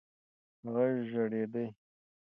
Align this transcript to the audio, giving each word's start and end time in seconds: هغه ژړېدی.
هغه 0.63 0.83
ژړېدی. 1.09 1.65